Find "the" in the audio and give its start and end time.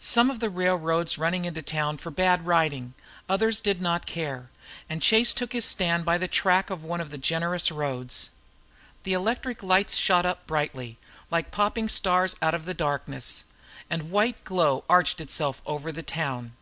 0.40-0.50, 6.18-6.26, 7.12-7.16, 9.04-9.12, 12.64-12.74, 15.92-16.02